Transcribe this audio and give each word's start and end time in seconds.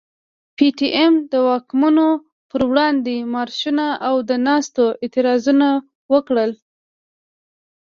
پي 0.55 0.67
ټي 0.77 0.87
ايم 0.97 1.13
د 1.31 1.33
واکمنو 1.47 2.09
پر 2.49 2.61
وړاندي 2.69 3.17
مارشونه 3.33 3.85
او 4.07 4.15
د 4.29 4.31
ناستو 4.47 4.85
اعتراضونه 5.03 5.69
وکړل. 6.13 6.51